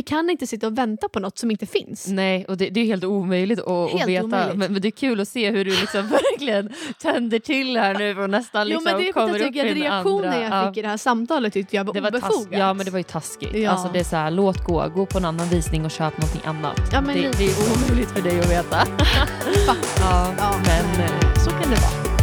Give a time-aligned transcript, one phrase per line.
[0.00, 2.06] vi kan inte sitta och vänta på något som inte finns.
[2.08, 4.24] Nej, och det, det är helt omöjligt att, Helt att veta.
[4.24, 4.56] omöjligt.
[4.56, 6.70] Men, men det är kul att se hur du liksom verkligen
[7.02, 9.74] tänder till här nu och nästan liksom jo men det är kommer jag upp i
[9.82, 10.42] reaktionen andra.
[10.42, 10.68] jag Ja.
[10.70, 12.46] fick i det här samtalet tyckte jag var, Det var obefogat.
[12.50, 13.54] ja men det var ju taskigt.
[13.54, 13.70] Ja.
[13.70, 16.42] Alltså det är så här, låt gå, gå på en annan visning och köp någonting
[16.44, 16.80] annat.
[16.92, 17.54] Ja, men det, det är
[17.88, 18.76] omöjligt för dig att veta.
[18.76, 19.68] Faktiskt.
[20.00, 22.20] ja, Ja, men eh, Så kan det vara.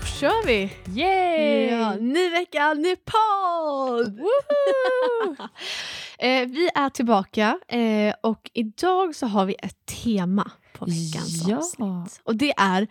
[0.00, 0.72] Då kör vi!
[0.96, 1.70] Yay!
[1.70, 4.20] Ja, ny vecka, ny podd!
[6.18, 10.50] eh, vi är tillbaka eh, och idag så har vi ett tema
[10.84, 11.56] på veckans Ja.
[11.56, 12.20] avsnitt.
[12.24, 12.86] Och det är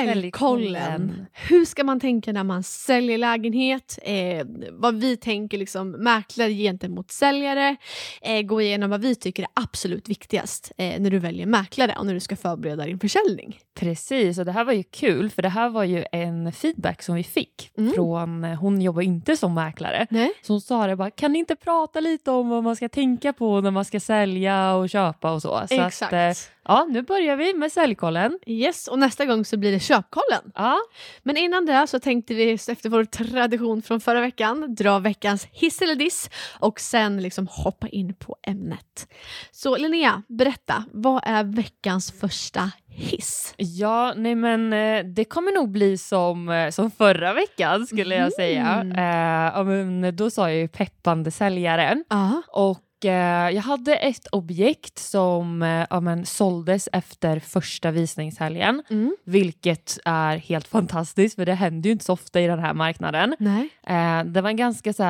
[0.00, 1.26] säljkollen.
[1.32, 3.98] Hur ska man tänka när man säljer lägenhet?
[4.02, 7.76] Eh, vad vi tänker liksom mäklare gentemot säljare.
[8.22, 12.06] Eh, gå igenom vad vi tycker är absolut viktigast eh, när du väljer mäklare och
[12.06, 13.58] när du ska förbereda din försäljning.
[13.74, 17.14] Precis, och det här var ju kul för det här var ju en feedback som
[17.14, 17.92] vi fick Mm.
[17.94, 20.32] från, eh, hon jobbar inte som mäklare, Nej?
[20.42, 23.32] så hon sa det bara, kan ni inte prata lite om vad man ska tänka
[23.32, 25.62] på när man ska sälja och köpa och så.
[25.68, 26.02] så Exakt.
[26.12, 28.38] Att, eh, ja, nu börjar vi med säljkollen.
[28.46, 30.52] Yes, och nästa gång så blir det köpkollen.
[30.54, 30.78] Ja,
[31.22, 35.82] Men innan det så tänkte vi efter vår tradition från förra veckan dra veckans hiss
[35.82, 36.30] eller diss
[36.60, 39.08] och sen liksom hoppa in på ämnet.
[39.50, 43.54] Så Linnea, berätta, vad är veckans första hiss?
[43.56, 48.32] ja nej men eh, det kommer nog bli som, eh, som förra veckan skulle jag
[48.32, 48.66] säga.
[48.66, 48.98] Mm.
[48.98, 52.04] Eh, ja, men då sa jag ju peppande säljare.
[52.08, 52.42] Ja.
[52.48, 58.82] Och eh, jag hade ett objekt som eh, ja, men, såldes efter första visningshelgen.
[58.90, 59.16] Mm.
[59.24, 63.36] Vilket är helt fantastiskt för det händer ju inte så ofta i den här marknaden.
[63.38, 63.68] Nej.
[63.86, 65.04] Eh, det var en ganska så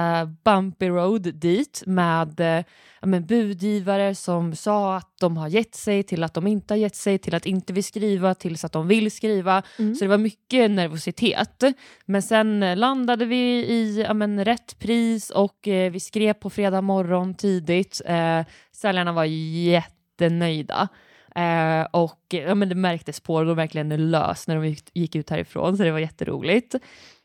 [0.45, 2.65] bumpy road dit med eh,
[3.01, 6.79] ja, men budgivare som sa att de har gett sig till att de inte har
[6.79, 9.63] gett sig till att inte vill skriva tills att de vill skriva.
[9.79, 9.95] Mm.
[9.95, 11.63] Så det var mycket nervositet.
[12.07, 16.51] Men sen eh, landade vi i ja, men, rätt pris och eh, vi skrev på
[16.51, 18.01] fredag morgon tidigt.
[18.07, 18.41] Eh,
[18.73, 20.89] säljarna var jättenöjda.
[21.35, 25.31] Eh, och ja, men det märktes på dem verkligen lös när de gick, gick ut
[25.31, 26.75] härifrån så det var jätteroligt.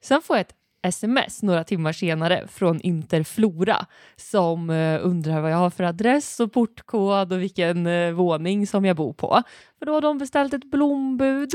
[0.04, 3.86] Sen får jag ett sms några timmar senare från Interflora
[4.16, 8.86] som eh, undrar vad jag har för adress och portkod och vilken eh, våning som
[8.86, 9.44] jag bor på.
[9.84, 11.52] För då har de beställt ett blombud.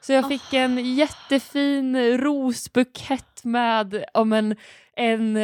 [0.00, 4.56] Så jag fick en jättefin rosbukett med om en,
[4.96, 5.36] en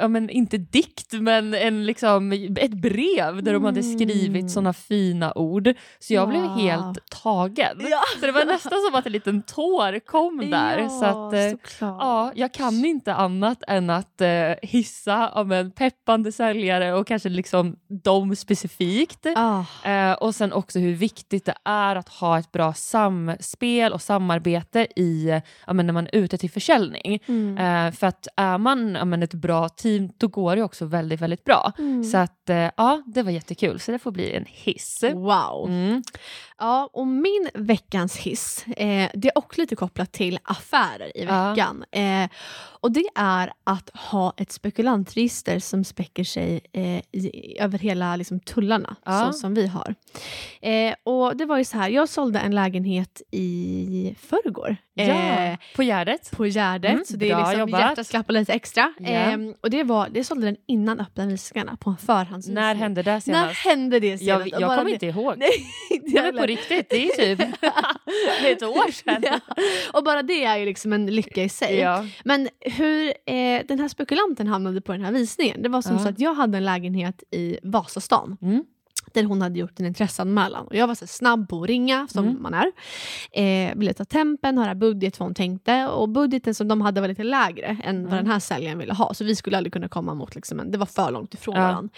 [0.00, 3.98] ja, men inte dikt, men en, liksom, ett brev där de hade Mm.
[3.98, 5.74] skrivit såna fina ord.
[5.98, 6.58] Så jag blev Wow.
[6.58, 7.76] helt tagen.
[7.90, 8.00] Ja.
[8.20, 10.78] Så det var nästan som att en liten tår kom där.
[10.78, 11.96] Ja, så att, eh, såklart.
[12.00, 14.28] Ja, jag kan inte annat än att eh,
[14.62, 19.26] hissa om en peppande säljare och kanske liksom dem specifikt.
[19.36, 19.64] Ah.
[19.90, 24.86] Eh, och sen också hur viktigt det är att ha ett bra samspel och samarbete
[24.96, 27.22] i, ja, men när man är ute till försäljning.
[27.26, 27.58] Mm.
[27.58, 31.20] Eh, för att är man ja, men ett bra team då går det också väldigt,
[31.20, 31.72] väldigt bra.
[31.78, 32.04] Mm.
[32.04, 33.80] Så att eh, ja, det var jättekul.
[33.80, 35.04] Så det får bli en hiss.
[35.14, 35.68] Wow.
[35.68, 36.02] Mm.
[36.60, 41.50] Ja, och min veckans hiss, eh, det är också lite kopplat till affärer i Ja.
[41.50, 41.84] veckan.
[41.90, 42.28] Eh,
[42.80, 48.40] och det är att ha ett spekulantregister som späcker sig eh, i, över hela liksom,
[48.40, 49.26] tullarna, Ja.
[49.26, 49.94] så som vi har.
[50.60, 54.76] Eh, och det var ju så här, jag sålde en lägenhet i förrgår.
[54.94, 56.30] Ja, Eh, på Gärdet.
[56.36, 57.80] på Gärdet, Mm, så det är liksom jobbat.
[57.80, 58.92] hjärtat klappar lite extra.
[58.98, 59.06] Ja.
[59.06, 62.54] Ehm, och det, var, det sålde den innan öppna visningarna på en förhandsvisning.
[62.54, 63.64] När hände det När senast?
[63.64, 64.46] hände det senast?
[64.50, 65.34] Jag, jag kommer det- inte ihåg.
[65.38, 65.50] Nej,
[65.90, 66.10] inte
[66.48, 67.38] Riktigt, det är typ
[68.42, 69.22] det är ett år sedan.
[69.22, 69.40] Ja.
[69.92, 71.76] Och bara det är ju liksom en lycka i sig.
[71.78, 72.06] Ja.
[72.24, 76.02] Men hur eh, den här spekulanten hamnade på den här visningen, det var som Ja.
[76.02, 78.36] så att jag hade en lägenhet i Vasastan.
[78.42, 78.64] Mm.
[79.22, 80.66] Där hon hade gjort en intresseanmälan.
[80.66, 82.42] Och jag var så snabb på att ringa, som Mm.
[82.42, 82.72] man är.
[83.32, 85.86] Eh, ville ta tempen, höra budget vad hon tänkte.
[85.86, 88.10] Och budgeten som de hade var lite lägre än Mm.
[88.10, 89.14] vad den här säljaren ville ha.
[89.14, 91.60] Så vi skulle aldrig kunna komma mot, liksom en, det var för långt ifrån Ja.
[91.62, 91.90] varandra.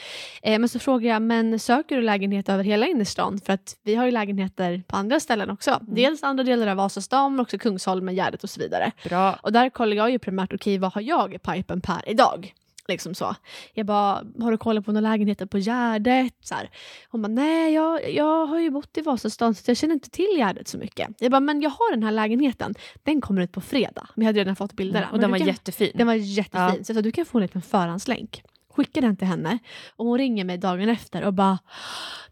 [0.43, 3.41] Eh, men så frågade jag, men söker du lägenhet över hela innerstan?
[3.47, 5.71] För att vi har ju lägenheter på andra ställen också.
[5.71, 5.95] Mm.
[5.95, 8.93] Dels andra delar av Vasastan, men också Kungsholmen, Gärdet och så vidare.
[9.05, 9.39] Bra.
[9.43, 12.55] Och där kollar jag ju primärt, okej vad har jag i pipen per idag?
[12.91, 13.35] Liksom så.
[13.75, 16.35] Jag bara, har du kollat på några lägenheter på Gärdet?
[16.41, 16.71] Så här.
[17.11, 20.37] Hon bara, nej jag, jag har ju bott i Vasastan så jag känner inte till
[20.37, 21.09] Gärdet så mycket.
[21.19, 22.75] Jag bara, men jag har den här lägenheten.
[23.03, 24.09] Den kommer ut på fredag.
[24.15, 25.07] Jag hade redan fått bilderna.
[25.07, 25.93] Och Men den var kan, jättefin.
[25.95, 26.61] den var jättefin.
[26.61, 26.85] Ja.
[26.85, 28.43] Så jag sa, du kan få en liten förhandslänk.
[28.81, 29.59] Skickar den till henne
[29.97, 31.59] och hon ringer mig dagen efter och bara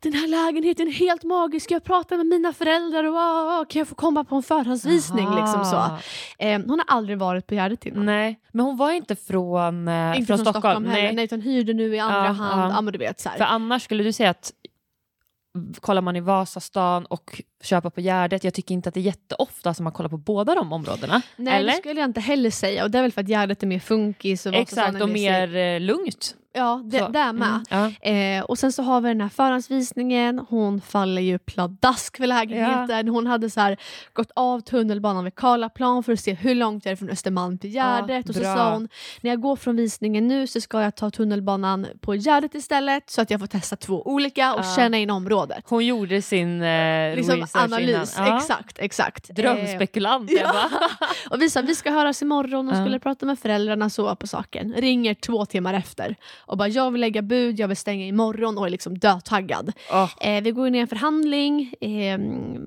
[0.00, 3.78] Den här lägenheten är helt magisk, jag pratar med mina föräldrar och ah, ah, kan
[3.78, 5.34] jag få komma på en förhandsvisning?
[5.34, 5.76] Liksom så.
[6.38, 8.06] Eh, hon har aldrig varit på Gärdet innan.
[8.06, 10.86] Nej, men hon var inte från, eh, Inte från, Stockholm.
[10.86, 11.14] heller, Nej.
[11.14, 11.24] nej.
[11.24, 12.62] utan hyrde nu i andra Ja, hand.
[12.62, 12.76] ja.
[12.76, 13.36] Ja, men du vet, så här.
[13.36, 14.52] För annars skulle du säga att
[15.80, 18.44] kollar man i Vasastan och köpa på Gärdet.
[18.44, 21.22] Jag tycker inte att det är jätteofta som man kollar på båda de områdena.
[21.36, 21.72] Nej Eller?
[21.72, 23.78] det skulle jag inte heller säga och det är väl för att Gärdet är mer
[23.78, 25.48] funkis och Vasastan Exakt, och mer...
[25.48, 26.34] mer eh, lugnt.
[26.52, 27.08] Ja, det, Så.
[27.08, 27.64] det är med.
[27.70, 28.10] Mm, ja.
[28.10, 33.08] Eh, och sen så har vi den här förhandsvisningen, hon faller ju pladask för lägenheten.
[33.08, 33.76] Hon hade så här,
[34.12, 37.70] gått av tunnelbanan vid Karlaplan för att se hur långt det är från Östermalm till
[37.70, 38.28] Gärdet.
[38.28, 38.88] och så sa hon,
[39.20, 43.20] när jag går från visningen nu så ska jag ta tunnelbanan på Gärdet istället så
[43.22, 44.74] att jag får testa två olika och Ja.
[44.76, 45.64] känna in området.
[45.68, 48.14] Hon gjorde sin eh, Liksom research analys.
[48.18, 48.36] Ja.
[48.36, 48.78] exakt.
[48.78, 49.30] exakt.
[49.30, 50.30] Eh, Drömspekulant.
[50.30, 50.40] ja.
[50.40, 50.70] Ebba.
[51.30, 52.84] och vi sa vi ska höras imorgon och Ja.
[52.84, 54.74] skulle prata med föräldrarna så på saken.
[54.76, 58.66] Ringer två timmar efter och bara jag vill lägga bud, jag vill stänga imorgon och
[58.66, 59.72] är liksom dödtaggad.
[59.92, 62.18] Åh, Eh, vi går in i en förhandling eh,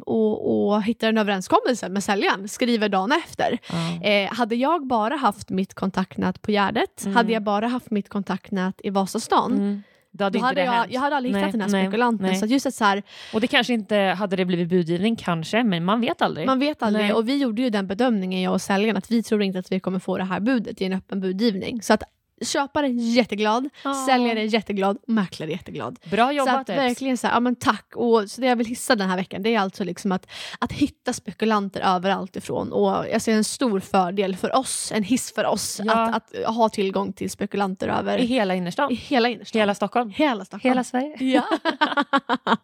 [0.06, 3.57] och, och hittar en överenskommelse med säljaren, skriver dagen efter.
[4.01, 4.07] ja.
[4.09, 7.15] Eh, hade jag bara haft mitt kontaktnät på Gärdet, Mm.
[7.15, 9.83] hade jag bara haft mitt kontaktnät i Vasastan, Mm.
[10.13, 12.27] Då hade då hade jag, jag hade aldrig hittat Nej, den här nej, spekulanten.
[12.27, 12.35] nej.
[12.35, 13.03] Så just att så här,
[13.33, 16.45] Och det kanske inte hade det blivit budgivning, kanske, men man vet aldrig.
[16.45, 17.06] man vet aldrig.
[17.06, 17.13] Nej.
[17.13, 19.79] Och vi gjorde ju den bedömningen, jag och säljaren, att vi tror inte att vi
[19.79, 21.81] kommer få det här budet i en öppen budgivning.
[21.81, 22.03] Så att
[22.41, 24.05] köpare jätteglad, Ja.
[24.07, 25.99] säljare jätteglad, mäklare jätteglad.
[26.03, 26.77] Bra Så jobbat att Ebs.
[26.79, 27.85] verkligen så här, ja men tack.
[27.95, 30.27] Och så det jag vill hissa den här veckan det är alltså liksom att,
[30.59, 32.71] att hitta spekulanter överallt ifrån.
[32.71, 35.93] Och jag ser en stor fördel för oss, en hiss för oss, Ja.
[36.09, 38.91] att, att ha tillgång till spekulanter över I hela innerstan.
[38.91, 39.59] i hela innerstan.
[39.59, 40.09] Hela Stockholm.
[40.15, 40.71] hela Stockholm.
[40.71, 41.15] Hela Sverige.
[41.19, 41.43] Ja.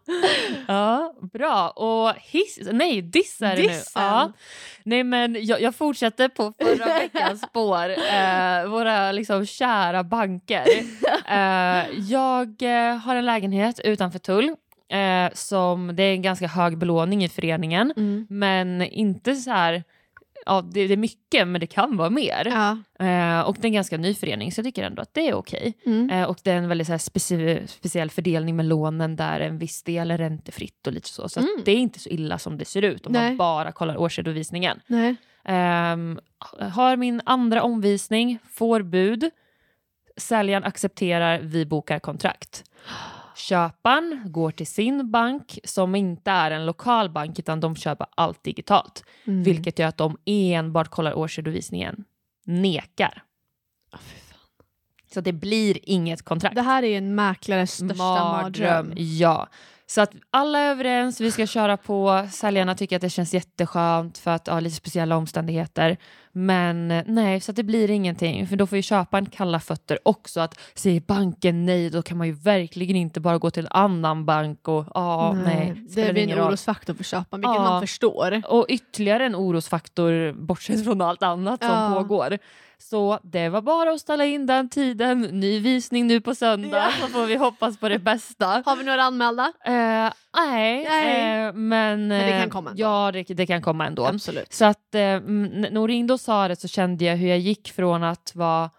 [0.68, 1.70] Ja, bra.
[1.70, 3.68] Och hiss, nej, diss är det nu.
[3.68, 4.04] Dissen.
[4.04, 4.32] Ja.
[4.84, 7.90] Nej, men jag, jag fortsätter på förra veckans spår.
[7.90, 10.64] Eh, våra liksom kära banker.
[11.30, 14.56] Eh, jag eh, har en lägenhet utanför Tull.
[14.90, 17.94] Eh, som, det är en ganska hög belåning i föreningen.
[17.98, 18.28] Mm.
[18.30, 19.84] Men inte så här...
[20.46, 22.46] Ja, det, det är mycket, men det kan vara mer.
[22.46, 22.78] Ja.
[23.06, 25.34] Eh, och det är en ganska ny förening, så jag tycker ändå att det är
[25.34, 25.74] okej.
[25.86, 26.10] Mm.
[26.10, 29.58] Eh, och det är en väldigt så här, speci- speciell fördelning med lånen där en
[29.58, 31.30] viss del är räntefritt och lite så.
[31.30, 31.52] Så Mm.
[31.66, 33.28] det är inte så illa som det ser ut om Nej.
[33.30, 34.80] man bara kollar årsredovisningen.
[35.46, 36.20] Ehm,
[36.74, 39.30] har min andra omvisning, får bud,
[40.18, 42.64] säljaren accepterar, vi bokar kontrakt.
[43.36, 48.44] Köparen går till sin bank som inte är en lokal bank utan de köper allt
[48.44, 49.04] digitalt.
[49.28, 49.44] Mm.
[49.44, 52.04] Vilket gör att de enbart kollar årsredovisningen.
[52.46, 53.24] Nekar.
[53.92, 54.02] Fan.
[55.14, 56.56] Så det blir inget kontrakt.
[56.56, 58.94] Det här är en mäklares största mardröm.
[58.96, 59.48] Ja.
[59.90, 62.28] Så att alla är överens, vi ska köra på.
[62.32, 65.98] Säljarna tycker att det känns jätteskönt för att ha lite speciella omständigheter.
[66.38, 68.48] Men eh, nej, så det blir ingenting.
[68.48, 70.40] För då får ju köparen kalla fötter också.
[70.40, 74.26] Att säger banken nej, då kan man ju verkligen inte bara gå till en annan
[74.26, 75.74] bank och ja, nej.
[75.86, 77.64] det spelar blir en orosfaktor för köparen, vilket Ja.
[77.70, 78.42] man förstår.
[78.48, 81.94] Och ytterligare en orosfaktor bortsett från allt annat som Ja.
[82.02, 82.38] pågår.
[82.80, 85.22] Så det var bara att ställa in den tiden.
[85.22, 86.92] Ny visning nu på söndag Ja.
[87.02, 88.64] så får vi hoppas på det bästa.
[88.66, 89.54] Har vi några anmälda?
[89.66, 91.48] Eh, nej, Nej.
[91.48, 92.82] eh, men, det eh, kan komma ändå.
[92.82, 94.06] Ja, det, det kan komma ändå.
[94.06, 94.54] Absolut.
[94.54, 95.80] Så att eh, när
[96.12, 98.70] och sa det så kände jag hur jag gick från att vara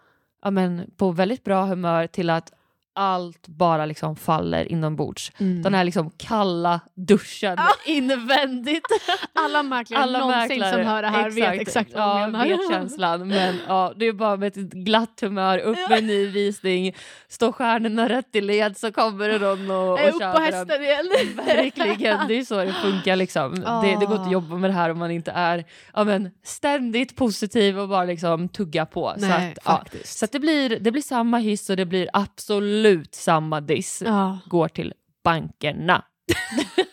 [0.43, 2.53] ja, men, på väldigt bra humör till att
[2.99, 5.31] allt bara liksom faller inombords.
[5.37, 5.61] Mm.
[5.61, 8.85] Den här liksom kalla duschen invändigt.
[9.33, 12.45] Alla mäklare Alla någonsin mäklare, som hör det här vet exakt vad ja, jag menar.
[12.47, 13.27] vet känslan.
[13.27, 16.95] Men ja, det är bara med ett glatt humör, upp med en ny visning,
[17.27, 20.53] står stjärnorna rätt i led så kommer det någon och, och upp på köper den.
[20.53, 21.05] hästen igen.
[21.45, 23.15] Verkligen, det är så det funkar.
[23.15, 23.55] Liksom.
[23.55, 26.31] Det, det går inte att jobba med det här om man inte är ja, men,
[26.43, 29.13] ständigt positiv och bara liksom tugga på.
[29.17, 29.99] så Nej, att, ja.
[30.05, 34.01] så att det, blir, det blir samma hiss och det blir absolut samma diss.
[34.05, 34.39] Ja.
[34.45, 34.93] Går till
[35.23, 36.05] bankerna.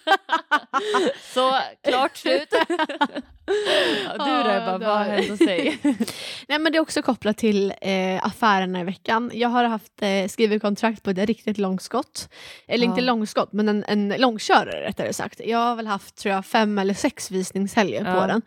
[1.34, 2.54] så klart slut.
[4.12, 5.78] du då Ebba, vad har hänt hos dig?
[6.48, 9.30] Nej, men det är också kopplat till eh, affärerna i veckan.
[9.34, 12.28] Jag har haft eh, skrivit kontrakt på ett riktigt långskott.
[12.68, 12.90] Eller Ja.
[12.90, 15.40] inte långskott, men en, en långkörare rättare sagt.
[15.44, 18.20] Jag har väl haft tror jag, fem eller sex visningshelger Ja.
[18.20, 18.42] på den.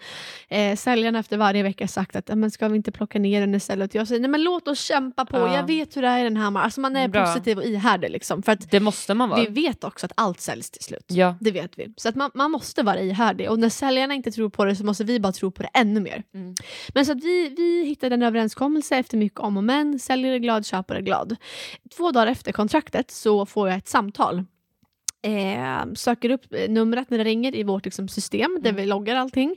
[0.50, 3.56] Eh, säljaren efter varje vecka sagt att "Ja, men ska vi inte plocka ner den
[3.56, 3.96] istället?
[3.96, 5.56] Jag säger nej men låt oss kämpa på, Ja.
[5.56, 6.66] jag vet hur det är i den här marknaden.
[6.66, 7.26] Alltså man är Bra.
[7.26, 8.10] positiv och ihärdig.
[8.12, 9.42] Liksom, för att Det måste man vara.
[9.42, 11.06] vi vet också att allt säljs till slut.
[11.08, 11.36] Ja.
[11.40, 11.94] Det vet vi.
[11.98, 14.86] Så att man, man måste vara ihärdig och när säljarna inte tror på det så
[14.86, 16.24] måste vi bara tro på det ännu mer.
[16.34, 16.56] Mm.
[16.94, 20.00] Men så att vi, vi hittade en överenskommelse efter mycket om och men.
[20.00, 21.36] Säljare glad, köpare glad.
[21.98, 24.44] Två dagar efter kontraktet så får jag ett samtal.
[25.22, 28.82] Eh, söker upp eh, numret när det ringer i vårt liksom, system där Mm.
[28.82, 29.56] vi loggar allting.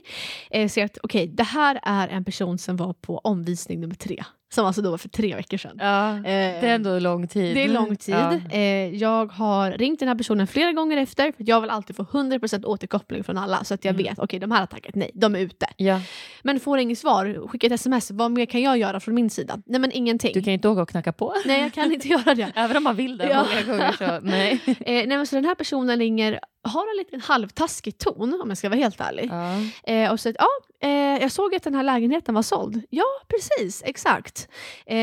[0.51, 4.23] Eh, ser att okej, det här är en person som var på omvisning nummer tre.
[4.53, 5.77] Som alltså då var för tre veckor sedan.
[5.79, 7.55] Ja, Eh, det är ändå lång tid.
[7.55, 8.15] det är lång tid.
[8.15, 8.33] Ja.
[8.57, 12.03] Eh, jag har ringt den här personen flera gånger efter för jag vill alltid få
[12.03, 14.03] 100% återkoppling från alla så att jag Mm.
[14.05, 15.65] vet okej de här har tackat nej, de är ute.
[15.77, 16.01] Ja.
[16.43, 19.59] Men får inget svar, skicka ett sms, vad mer kan jag göra från min sida?
[19.65, 20.31] Nej men ingenting.
[20.33, 21.33] Du kan inte åka och knacka på.
[21.45, 22.51] Nej jag kan inte göra det.
[22.55, 23.45] Även om man vill det Ja.
[23.65, 24.59] många gånger så nej.
[24.65, 28.57] Eh, nej men så den här personen ringer, har en liten halvtaskig ton om jag
[28.57, 29.29] ska vara helt ärlig.
[29.31, 29.91] Ja.
[29.93, 30.47] Eh, och säger ja,
[30.87, 32.81] eh, jag såg att den här lägenheten var såld.
[32.89, 34.47] Ja, precis, exakt.
[34.85, 34.97] Eh,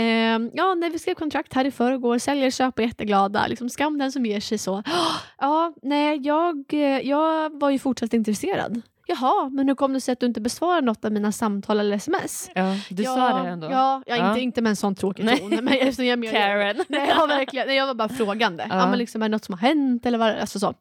[0.53, 3.47] ja, när vi skrev kontrakt här i förrgår, säljer, köper jätteglada.
[3.47, 4.83] Liksom, skam den som ger sig så.
[5.39, 8.83] Ja, nej, jag, eh, jag var ju fortsatt intresserad.
[9.11, 11.97] Jaha, men hur kom det sig att du inte besvarade något av mina samtal eller
[11.97, 12.51] sms?
[12.55, 13.71] Ja, du ja, sa det ändå.
[13.71, 14.29] Ja, ja.
[14.29, 15.39] Inte, inte med en sån tråkig Nej.
[15.39, 15.51] ton.
[15.63, 16.77] Men jag mer, Karen.
[16.89, 18.67] Nej, jag, verkligen, nej, jag var bara frågande.
[18.71, 18.87] Ja.
[18.91, 20.07] Men liksom, är det något som har hänt?
[20.07, 20.75] Eller vad, alltså så.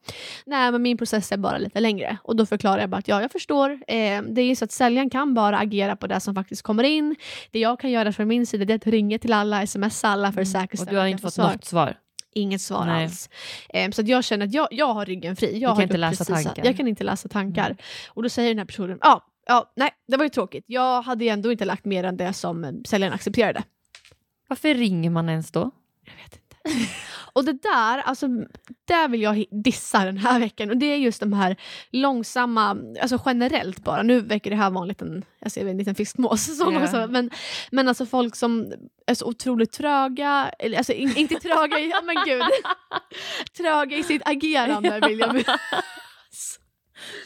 [0.45, 2.17] Nej, men min process är bara lite längre.
[2.23, 3.71] Och då förklarar jag bara att ja, jag förstår.
[3.71, 6.83] Eh, det är ju så att säljaren kan bara agera på det som faktiskt kommer
[6.83, 7.15] in.
[7.51, 10.41] Det jag kan göra från min sida är att ringa till alla, smsa alla för
[10.41, 10.61] att Mm.
[10.61, 11.51] Och säkerställa du har inte jag fått svar.
[11.51, 11.95] något svar.
[12.33, 13.03] Inget svar Nej.
[13.03, 13.29] alls.
[13.69, 15.59] Eh, så jag känner att jag, jag har ryggen fri.
[15.59, 16.65] Jag kan inte läsa precis- tankar.
[16.65, 17.65] Jag kan inte läsa tankar.
[17.65, 17.77] Mm.
[18.09, 20.63] Och då säger den här personen, ja, ja, nej, det var ju tråkigt.
[20.67, 23.63] Jag hade ju ändå inte lagt mer än det som eh, säljaren accepterade.
[24.47, 25.71] Varför ringer man ens då?
[26.05, 26.55] Jag vet inte.
[27.33, 28.27] Och det där, alltså,
[28.87, 30.69] där vill jag dissa den här veckan.
[30.69, 31.55] Och det är just de här
[31.91, 34.03] långsamma, alltså generellt bara.
[34.03, 36.57] Nu väcker det här vara en liten, jag ser en liten fiskmås.
[36.57, 36.83] Som Ja.
[36.83, 37.29] också, men,
[37.71, 38.71] men alltså folk som
[39.07, 42.43] är så otroligt tröga, eller alltså in, inte tröga i, ja men gud.
[43.57, 45.35] tröga i sitt agerande vill jag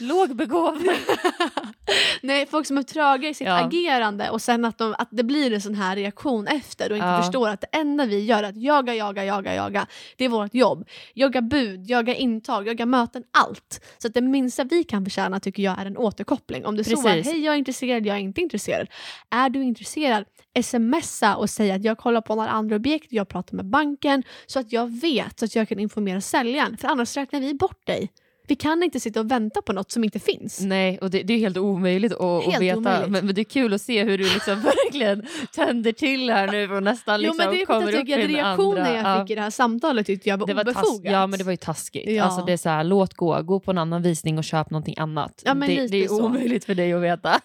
[0.00, 0.90] Låg begåvning.
[2.22, 3.64] Nej, folk som är tröga i sitt Ja.
[3.66, 7.08] agerande och sen att, de, att det blir en sån här reaktion efter och inte
[7.08, 7.22] Ja.
[7.22, 9.86] förstår att det enda vi gör är att jaga, jaga, jaga, jaga.
[10.16, 10.88] Det är vårt jobb.
[11.14, 13.84] Jaga bud, jaga intag, jaga möten, allt.
[13.98, 16.66] Så att det minsta vi kan förtjäna tycker jag är en återkoppling.
[16.66, 17.32] Om det så är, Precis.
[17.32, 18.88] hej jag är intresserad, jag är inte intresserad.
[19.30, 20.24] Är du intresserad,
[20.62, 24.58] smsa och säg att jag kollar på några andra objekt, jag pratar med banken så
[24.58, 26.76] att jag vet, så att jag kan informera säljaren.
[26.76, 28.10] För annars räknar vi bort dig.
[28.46, 30.60] Vi kan inte sitta och vänta på något som inte finns.
[30.60, 32.78] Nej, och det, det är helt omöjligt att, att Helt veta.
[32.78, 33.10] omöjligt.
[33.10, 35.22] Men, men det är kul att se hur du liksom verkligen
[35.54, 38.00] tänder till här nu och nästan Jo liksom men det är för att kommer upp
[38.02, 38.94] att i den reaktionen andra.
[38.96, 39.22] jag Ja.
[39.22, 41.00] fick i det här samtalet tyckte jag var det var obefogat.
[41.12, 42.10] ja men det var ju taskigt.
[42.10, 42.24] Ja.
[42.24, 44.94] Alltså det är så här, låt gå, gå på en annan visning och köp någonting
[44.98, 45.42] annat.
[45.44, 46.24] Ja, men det, det är så.
[46.24, 47.30] omöjligt för dig att veta.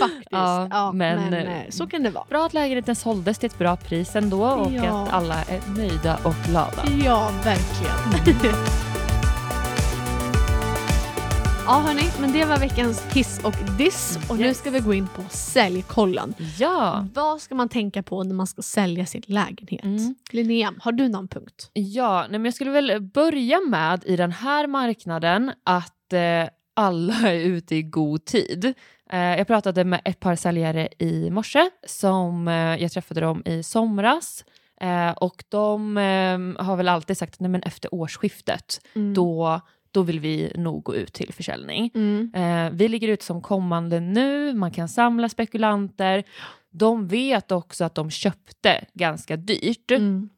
[0.00, 0.28] Faktiskt.
[0.30, 2.24] Ja, Ja, men, men, eh, så kan det vara.
[2.28, 6.34] Bra att lägenheten såldes till ett bra pris ändå och att alla är nöjda och
[6.48, 6.84] glada.
[7.04, 8.44] Ja, verkligen.
[11.66, 15.08] ja hörni, men det var veckans hiss och diss och nu ska vi gå in
[15.16, 16.34] på säljkollen.
[16.58, 17.06] Ja.
[17.14, 19.84] Vad ska man tänka på när man ska sälja sin lägenhet?
[19.84, 20.14] Mm.
[20.30, 21.70] Linnea, har du någon punkt?
[21.72, 27.14] Ja, nej, men jag skulle väl börja med i den här marknaden att eh, alla
[27.14, 28.74] är ute i god tid.
[29.10, 33.62] Eh, jag pratade med ett par säljare i morse som eh, jag träffade dem i
[33.62, 34.44] somras
[34.80, 39.14] eh, och de eh, har väl alltid sagt att efter årsskiftet Mm.
[39.14, 39.60] då,
[39.94, 41.90] då vill vi nog gå ut till försäljning.
[41.94, 42.32] Mm.
[42.34, 46.24] Eh, vi ligger ut som kommande nu, man kan samla spekulanter.
[46.70, 49.90] De vet också att de köpte ganska dyrt.
[49.90, 50.28] Mm.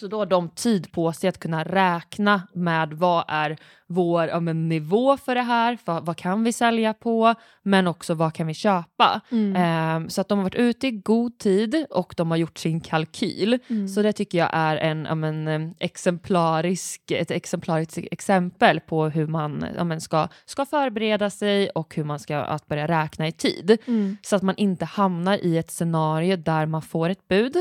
[0.00, 4.40] Så då har de tid på sig att kunna räkna med vad är vår ja,
[4.40, 8.54] nivå för det här, vad, vad kan vi sälja på, men också vad kan vi
[8.54, 9.20] köpa.
[9.30, 9.56] Mm.
[9.56, 12.80] Ehm, så att de har varit ute i god tid och de har gjort sin
[12.80, 13.58] kalkyl.
[13.68, 13.88] Mm.
[13.88, 19.64] Så det tycker jag är en, ja, men, exemplarisk, ett exemplariskt exempel på hur man
[19.76, 23.78] ja, men, ska, ska förbereda sig och hur man ska att börja räkna i tid.
[23.86, 24.16] Mm.
[24.22, 27.56] Så att man inte hamnar i ett scenario där man får ett bud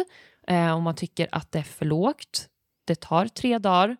[0.47, 2.49] eh, och man tycker att det är för lågt.
[2.85, 3.97] Det tar tre dagar,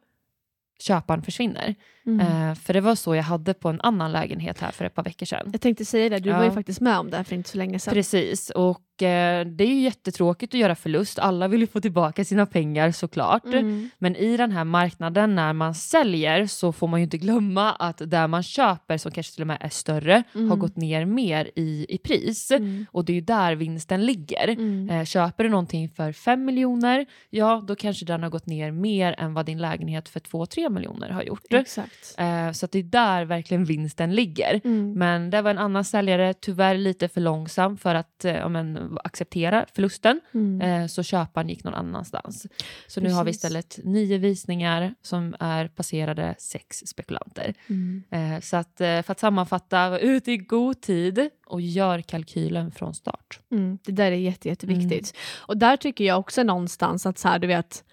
[0.80, 1.76] köparen försvinner.
[2.06, 2.20] Mm.
[2.50, 5.04] Eh, för det var så jag hade på en annan lägenhet här för ett par
[5.04, 5.50] veckor sedan.
[5.52, 6.38] Jag tänkte säga det, du Ja.
[6.38, 7.94] var ju faktiskt med om det här för inte så länge sedan.
[7.94, 11.20] Precis, och eh, det är ju jättetråkigt att göra förlust.
[11.20, 13.46] Alla vill ju få tillbaka sina pengar såklart.
[13.46, 13.90] Mm.
[13.98, 18.02] Men i den här marknaden när man säljer så får man ju inte glömma att
[18.06, 20.50] där man köper som kanske till och med är större Mm.
[20.50, 22.52] har gått ner mer i, i pris.
[22.52, 22.86] Mm.
[22.92, 24.48] Och det är ju där vinsten ligger.
[24.48, 24.90] Mm.
[24.90, 29.16] Eh, köper du någonting för 5 miljoner, ja då kanske den har gått ner mer
[29.18, 31.54] än vad din lägenhet för 2-3 miljoner har gjort.
[31.54, 31.93] Exakt.
[32.18, 34.62] Eh, så att det är där verkligen vinsten ligger.
[34.64, 34.94] Mm.
[34.94, 39.66] Men det var en annan säljare, tyvärr lite för långsam för att eh, men, acceptera
[39.76, 40.22] förlusten.
[40.34, 40.62] Mm.
[40.62, 42.48] Eh, så köparen gick någon annanstans.
[42.88, 43.44] Så nu har vi Precis.
[43.44, 47.54] istället nio visningar som är passerade sex spekulanter.
[47.68, 48.04] Mm.
[48.12, 52.72] Eh, så att, eh, för att sammanfatta, var ute i god tid och gör kalkylen
[52.72, 53.40] från start.
[53.52, 54.92] Mm, det där är jätte, jätteviktigt.
[54.92, 55.46] Mm.
[55.48, 57.84] Och där tycker jag också någonstans att så här, du vet,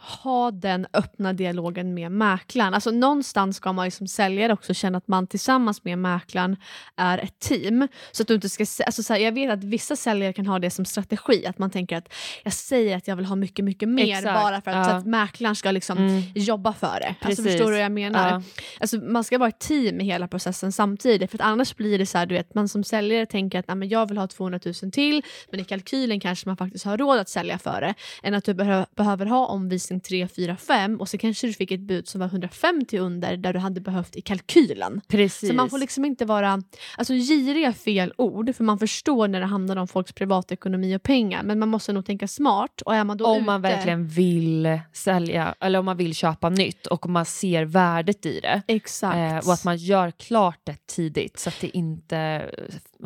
[0.00, 2.74] ha den öppna dialogen med mäklaren.
[2.74, 6.56] Alltså någonstans ska man ju som säljare också känna att man tillsammans med mäklaren
[6.96, 7.88] är ett team.
[8.12, 10.58] Så att du inte ska, alltså så här, jag vet att vissa säljare kan ha
[10.58, 12.12] det som strategi, att man tänker att
[12.44, 14.96] jag säger att jag vill ha mycket, mycket mer Exakt, bara för att, så ja.
[14.96, 16.22] att mäklaren ska liksom Mm.
[16.34, 17.14] jobba för det.
[17.20, 18.30] Alltså, förstår du vad jag menar?
[18.30, 18.42] Ja.
[18.80, 22.18] Alltså, man ska vara ett team i hela processen samtidigt för annars blir det så
[22.18, 24.92] här, du vet, man som säljare tänker att "Nej, men jag vill ha 200 000
[24.92, 28.44] till men i kalkylen kanske man faktiskt har råd att sälja för det än att
[28.44, 32.08] du behö- behöver ha omvisning 3, 4, 5 och så kanske du fick ett bud
[32.08, 35.00] som var 150 under där du hade behövt i kalkylen.
[35.08, 35.48] Precis.
[35.48, 36.62] Så man får liksom inte vara,
[36.96, 41.02] alltså girig är fel ord för man förstår när det handlar om folks privatekonomi och
[41.02, 44.08] pengar men man måste nog tänka smart och är man då om ute, man verkligen
[44.08, 48.62] vill sälja eller om man vill köpa nytt och om man ser värdet i det.
[48.66, 49.16] Exakt.
[49.16, 52.50] Eh, och att man gör klart det tidigt så att det inte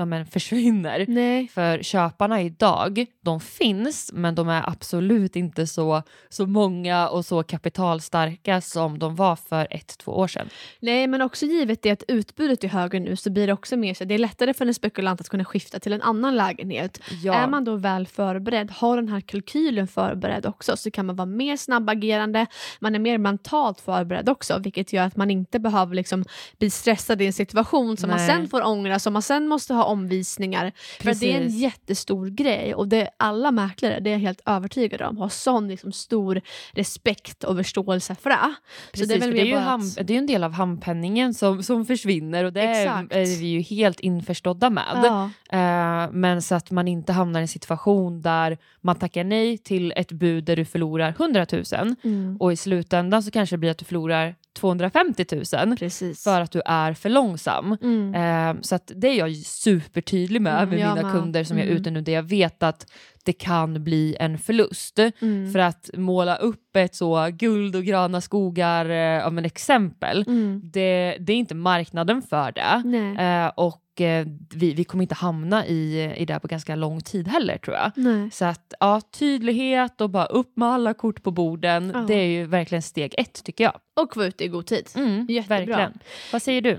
[0.01, 1.05] ja, men, försvinner.
[1.09, 1.49] Nej.
[1.49, 7.43] För köparna idag, de finns men de är absolut inte så, så många och så
[7.43, 10.49] kapitalstarka som de var för ett, två år sedan.
[10.81, 13.95] Nej, men också givet det att utbudet är högre nu så blir det också mer
[13.95, 17.01] så det är lättare för en spekulant att kunna skifta till en annan lägenhet.
[17.23, 21.17] Ja, Är man då väl förberedd, har den här kalkylen förberedd också så kan man
[21.17, 22.47] vara mer snabbagerande,
[22.81, 26.25] man är mer mentalt förberedd också vilket gör att man inte behöver liksom
[26.59, 28.29] bli stressad i en situation som man Nej.
[28.29, 30.73] sen får ångra, som man sen måste ha omvisningar.
[31.01, 31.61] För att det är en Precis.
[31.61, 35.93] jättestor grej och det alla mäklare, det är jag helt övertygad om, har sån liksom
[35.93, 36.41] stor
[36.73, 38.55] respekt och förståelse för det.
[38.93, 40.45] Precis, så det är väl för det är ju ham, att- det är en del
[40.45, 43.13] av hampenningen som, som försvinner och det är, Exakt.
[43.13, 45.01] är vi ju helt införstådda med.
[45.05, 45.31] Ja.
[45.59, 49.93] Eh, men så att man inte hamnar i en situation där man tackar nej till
[49.97, 51.65] ett bud där du förlorar 100 000
[52.05, 52.37] Mm.
[52.41, 55.25] och i slutändan så kanske det blir att du förlorar 250
[55.67, 56.25] 000 Precis.
[56.25, 57.77] för att du är för långsam.
[57.83, 58.15] Mm.
[58.57, 59.37] Eh, så att det är jag
[59.83, 61.13] supertydlig med Mm, med mina med.
[61.13, 61.81] kunder som jag är Mm.
[61.81, 62.87] ute nu där jag vet att
[63.25, 64.99] det kan bli en förlust.
[64.99, 65.53] Mm.
[65.53, 70.61] För att måla upp ett så guld och gröna skogar eh, av en exempel, Mm.
[70.65, 72.83] det, det är inte marknaden för det.
[73.23, 77.29] Eh, och eh, vi, vi kommer inte hamna i, i det på ganska lång tid
[77.29, 77.93] heller tror jag.
[77.95, 78.31] Nej.
[78.33, 82.01] Så att ja, tydlighet och bara upp med alla kort på borden, Ja.
[82.09, 83.79] det är ju verkligen steg ett tycker jag.
[84.01, 84.89] Och vara ute i god tid.
[84.97, 85.57] Mm, Jättebra.
[85.59, 85.99] Verkligen.
[86.33, 86.79] Vad säger du?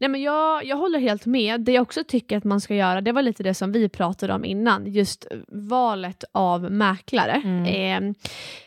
[0.00, 1.60] Nej, men jag, jag håller helt med.
[1.60, 4.34] Det jag också tycker att man ska göra, det var lite det som vi pratade
[4.34, 5.26] om innan, just
[5.76, 7.42] valet av mäklare.
[7.44, 7.64] Mm.
[7.64, 8.14] Eh,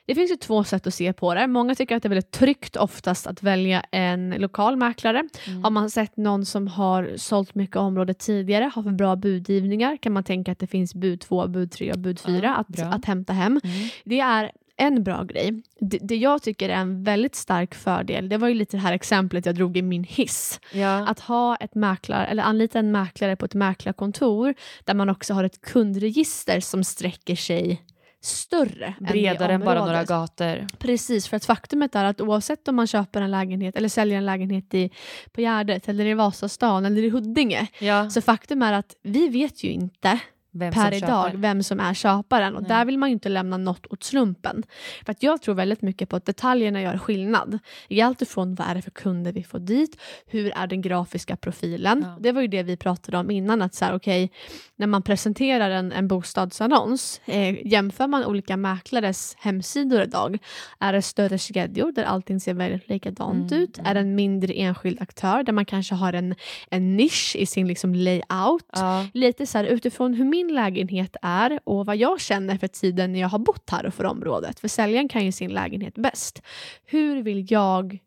[0.06, 1.48] det finns ju två sätt att se på det.
[1.48, 5.24] Många tycker att det är väldigt tryggt oftast att välja en lokal mäklare.
[5.48, 5.64] Mm.
[5.64, 10.14] Har man sett någon som har sålt mycket område tidigare, har för bra budgivningar, kan
[10.14, 12.86] man tänka att det finns bud 2, bud 3 och bud 4 Ja, att, bra.
[12.86, 13.60] att hämta hem.
[13.64, 13.90] Mm.
[14.06, 15.64] Det är en bra grej.
[15.80, 18.94] Det, det jag tycker är en väldigt stark fördel, det var ju lite det här
[18.94, 20.60] exemplet jag drog i min hiss.
[20.74, 21.08] Ja.
[21.08, 24.54] Att ha ett mäklar, eller anlita en mäklare på ett mäklarkontor
[24.84, 27.82] där man också har ett kundregister som sträcker sig
[28.22, 28.86] större.
[29.00, 30.68] än Bredare än bara några gator.
[30.78, 34.26] Precis, för att faktumet är att oavsett om man köper en lägenhet eller säljer en
[34.26, 34.90] lägenhet i,
[35.32, 38.10] på Gärdet eller i Vasastan eller i Huddinge Ja.
[38.10, 40.20] så faktum är att vi vet ju inte
[40.52, 41.38] Vem per idag köper.
[41.38, 42.70] vem som är köparen och Nej.
[42.70, 44.64] där vill man ju inte lämna något åt slumpen.
[45.06, 47.60] För att jag tror väldigt mycket på att detaljerna gör skillnad.
[47.88, 51.36] I allt ifrån vad är det för kunder vi får dit, hur är den grafiska
[51.36, 52.04] profilen.
[52.08, 52.18] Ja.
[52.20, 54.32] Det var ju det vi pratade om innan att så här, okej,
[54.76, 60.38] när man presenterar en, en bostadsannons, eh, jämför man olika mäklares hemsidor idag,
[60.80, 63.80] är det större kedjor där allting ser väldigt likadant Mm, ut?
[63.84, 66.36] Är det en mindre enskild aktör där man kanske har en,
[66.70, 68.66] en nisch i sin liksom layout?
[68.74, 69.06] Ja.
[69.14, 73.20] lite så här, utifrån hur min lägenhet är och vad jag känner för tiden när
[73.20, 74.60] jag har bott här och för området.
[74.60, 76.42] För säljaren kan ju sin lägenhet bäst.
[76.86, 78.00] Hur vill jag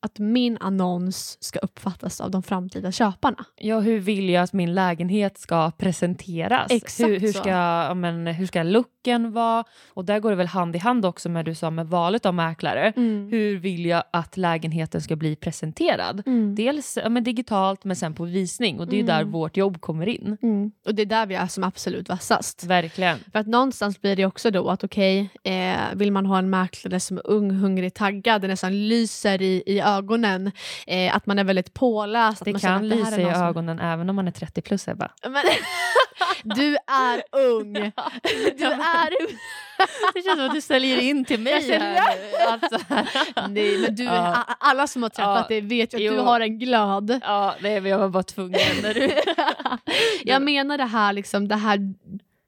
[0.00, 3.44] att min annons ska uppfattas av de framtida köparna?
[3.56, 6.66] ja, hur vill jag att min lägenhet ska presenteras?
[6.70, 9.64] Exakt hur, hur, ska, ja, men, hur ska looken vara?
[9.88, 12.34] Och där går det väl hand i hand också med du sa med valet av
[12.34, 12.92] mäklare.
[13.30, 16.22] Hur vill jag att lägenheten ska bli presenterad?
[16.26, 16.54] Mm.
[16.54, 19.32] Dels ja, men digitalt men sen på visning och det är där Mm.
[19.32, 20.36] vårt jobb kommer in.
[20.42, 20.72] Mm.
[20.86, 22.64] Och det är där vi är som absolut vassast.
[22.64, 23.18] Verkligen.
[23.32, 27.00] För att någonstans blir det också då att okej, eh, vill man ha en mäklare
[27.00, 30.52] som är ung, hungrig, taggad, nästan lyser i, i ögonen,
[30.86, 32.44] eh, att man är väldigt påläst.
[32.44, 35.10] Det kan lysa i någon som- ögonen även om man är 30 plus Ebba.
[35.28, 35.44] Men,
[36.56, 37.72] du är ung!
[38.58, 39.38] Du är!
[40.14, 42.02] Det känns som att du säljer in till mig här.
[42.48, 42.78] Alltså,
[43.48, 44.44] Nej, men du, Ja.
[44.60, 45.48] alla som har träffat Ja.
[45.48, 46.12] dig vet ju att Jo.
[46.12, 47.20] du har en glöd.
[47.24, 48.60] ja, nej, men jag var bara tvungen.
[48.82, 49.10] När du...
[50.24, 51.78] Jag menar det här, liksom, det här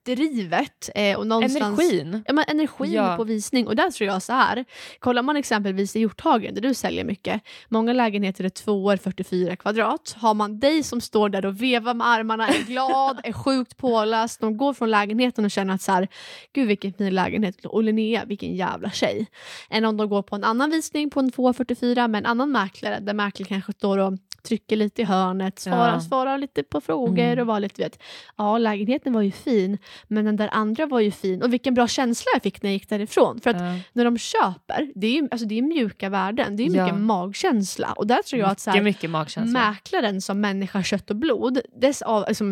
[0.04, 1.80] drivet eh, och någonstans...
[1.80, 2.22] Energin.
[2.26, 3.16] Ja, men energin Ja.
[3.16, 3.66] på visning.
[3.66, 4.64] Och där tror jag så här.
[4.98, 7.42] Kollar man exempelvis i Hjorthagen där du säljer mycket.
[7.68, 10.16] Många lägenheter är tvåor 44 kvadrat.
[10.18, 14.40] Har man dig som står där och vevar med armarna, är glad, är sjukt påläst.
[14.40, 16.08] De går från lägenheten och känner att så här,
[16.52, 19.26] gud vilken fin lägenhet och Linnea vilken jävla tjej.
[19.70, 22.98] Än om de går på en annan visning på en 244 med en annan mäklare
[23.00, 26.00] där mäklaren kanske står och trycker lite i hörnet, svarar, Ja.
[26.00, 27.38] svarar lite på frågor Mm.
[27.40, 28.02] och var lite vet,
[28.36, 31.88] ja lägenheten var ju fin men den där andra var ju fin och vilken bra
[31.88, 33.40] känsla jag fick när jag gick därifrån.
[33.40, 33.78] För att Ja.
[33.92, 36.92] när de köper, det är ju alltså det är mjuka värden, det är mycket Ja.
[36.98, 37.92] magkänsla.
[37.92, 39.60] Och där tror jag att så Mycket, här, mycket magkänsla.
[39.60, 42.44] mäklaren som människa, kött och blod, dess av, alltså,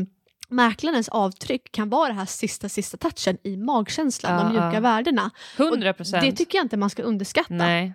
[0.51, 4.81] mäklarens avtryck kan vara den här sista, sista touchen i magkänslan, Ja, de mjuka ja.
[4.81, 5.31] värdena.
[5.57, 6.23] 100 Och procent.
[6.25, 7.55] det tycker jag inte man ska underskatta.
[7.55, 7.93] Nej.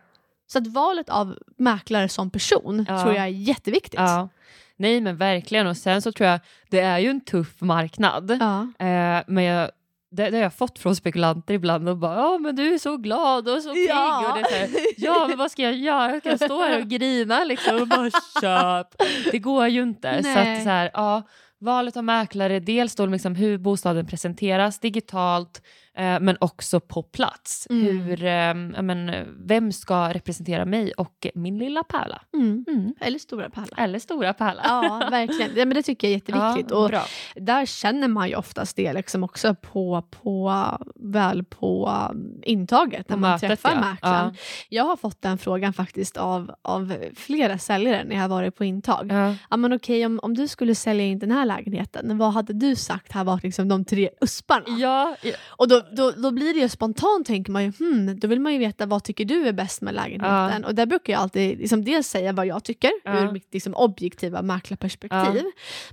[0.47, 3.01] Så att valet av mäklare som person Ja.
[3.01, 3.99] tror jag är jätteviktigt.
[3.99, 4.29] Ja.
[4.75, 8.38] Nej men verkligen och sen så tror jag det är ju en tuff marknad.
[8.41, 8.62] Ja.
[8.86, 9.71] Eh, men jag,
[10.12, 12.97] det, det har jag fått från spekulanter ibland och bara ja men du är så
[12.97, 14.27] glad och så pigg Ja.
[14.32, 16.19] och det är så här, ja men vad ska jag göra?
[16.19, 18.10] Ska jag stå här och grina liksom och bara
[18.41, 18.88] köp?
[19.32, 20.23] Det går ju inte.
[20.23, 20.58] Så Nej.
[20.58, 21.21] att så här, ja,
[21.60, 25.62] valet av mäklare, dels då liksom hur bostaden presenteras digitalt
[25.95, 27.67] men också på plats.
[27.69, 27.86] Mm.
[27.86, 32.21] Hur, eh, men, vem ska representera mig och min lilla pärla?
[32.34, 32.65] Mm.
[32.67, 32.93] Mm.
[32.99, 33.77] Eller stora pärla.
[33.77, 34.62] Eller stora pärla.
[34.63, 35.51] Ja, verkligen.
[35.56, 36.71] Ja, men det tycker jag är jätteviktigt.
[36.71, 37.03] Ja, och bra.
[37.36, 41.99] där känner man ju oftast det liksom också på, på, väl på
[42.43, 43.79] intaget när På man mötet, träffar ja.
[43.79, 44.32] mäklaren.
[44.34, 44.39] Ja.
[44.69, 48.63] Jag har fått den frågan faktiskt av, av flera säljare när jag har varit på
[48.63, 49.12] intag.
[49.12, 49.36] Ja.
[49.49, 49.58] Ja.
[49.58, 53.12] men okej, om, om du skulle sälja in den här lägenheten, vad hade du sagt
[53.12, 54.65] här var liksom de tre usparna?
[54.67, 58.27] Ja, ja, Och då, då, då blir det ju spontant, tänker man ju, hmm, då
[58.27, 60.65] vill man ju veta vad tycker du är bäst med lägenheten?
[60.65, 63.19] Och där brukar jag alltid liksom dels säga vad jag tycker Ja.
[63.23, 65.43] ur mitt liksom, objektiva mäklarperspektiv.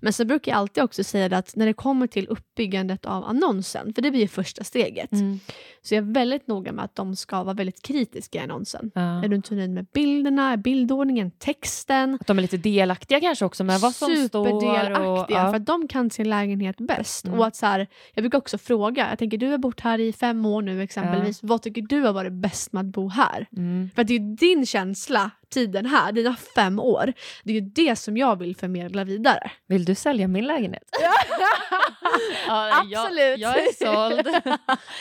[0.00, 3.94] Men så brukar jag alltid också säga att när det kommer till uppbyggandet av annonsen,
[3.94, 5.40] för det blir ju första steget, Mm.
[5.83, 8.90] så jag är väldigt noga med att de ska vara väldigt kritiska i annonsen.
[8.94, 9.00] ja.
[9.24, 12.18] Är du inte nöjd med bilderna, bildordningen, texten?
[12.20, 14.44] Att de är lite delaktiga kanske också med vad som står.
[14.46, 15.50] Superdelaktiga, Och, ja.
[15.50, 17.24] för att de kan sin lägenhet bäst.
[17.26, 17.38] Mm.
[17.38, 20.12] Och att så här, jag brukar också fråga, jag tänker du har bott här i
[20.12, 23.47] fem år nu exempelvis, vad tycker du har varit bäst med att bo här?
[23.57, 23.90] mm.
[23.95, 27.12] För att det är ju din känsla, tiden här, dina fem år,
[27.45, 29.51] det är ju det som jag vill förmedla vidare.
[29.69, 30.83] Vill du sälja min lägenhet?
[32.47, 33.38] ja, Absolut.
[33.38, 34.29] Jag, jag är såld.
[34.45, 34.59] ja.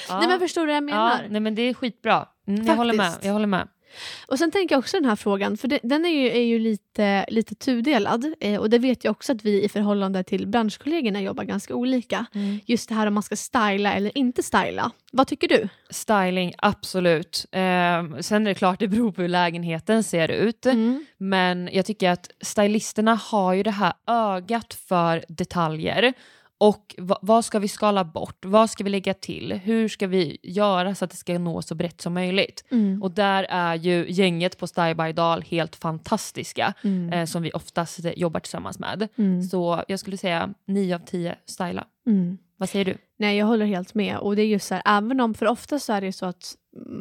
[0.19, 1.21] Nej men förstår du vad jag menar?
[1.21, 2.27] ja, nej men det är skitbra.
[2.47, 3.67] Mm, jag, håller med, jag håller med.
[4.27, 6.59] Och sen tänker jag också den här frågan, för det, den är ju, är ju
[6.59, 11.21] lite, lite tudelad eh, och det vet jag också att vi i förhållande till branschkollegorna
[11.21, 12.25] jobbar ganska olika.
[12.65, 14.91] Just det här om man ska styla eller inte styla.
[15.11, 15.69] Vad tycker du?
[15.89, 17.45] Styling, absolut.
[17.51, 20.65] Eh, sen är det klart, det beror på hur lägenheten ser ut.
[20.65, 21.05] Mm.
[21.17, 26.13] Men jag tycker att stylisterna har ju det här ögat för detaljer.
[26.61, 28.45] Och va, vad ska vi skala bort?
[28.45, 29.53] Vad ska vi lägga till?
[29.53, 32.63] Hur ska vi göra så att det ska nå så brett som möjligt?
[32.71, 33.03] Mm.
[33.03, 37.13] Och där är ju gänget på Style by Dal helt fantastiska Mm.
[37.13, 39.07] eh, som vi oftast jobbar tillsammans med.
[39.17, 39.43] Mm.
[39.43, 41.85] Så jag skulle säga 9 av 10 styla.
[42.07, 42.37] Mm.
[42.57, 42.97] Vad säger du?
[43.19, 44.17] Nej, jag håller helt med.
[44.17, 46.55] Och det är just så här, även om, för ofta så är det så att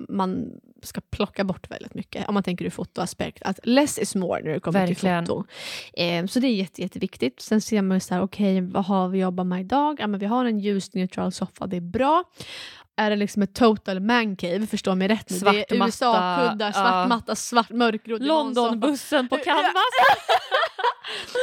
[0.08, 3.42] man ska plocka bort väldigt mycket, om man tänker ur fotoaspekt.
[3.42, 5.24] Att less is more när det kommer Verkligen.
[5.24, 5.46] till foto.
[5.92, 7.40] Eh, så det är jätte, jätteviktigt.
[7.40, 9.96] Sen ser man ju så här, okej, vad har vi jobbat med idag?
[10.00, 12.24] Ja, men vi har en ljus neutral soffa, det är bra.
[12.96, 15.36] Är det liksom ett total mancave, förstå mig rätt nu.
[15.36, 18.24] Svart det är USA-kuddar, svart matta, svart divansoffa.
[18.24, 19.74] Londonbussen på canvas!